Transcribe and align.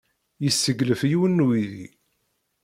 Yesseglef 0.43 1.01
yiwen 1.09 1.35
n 1.41 1.45
uydi. 1.47 1.87